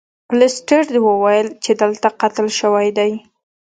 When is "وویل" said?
1.07-1.47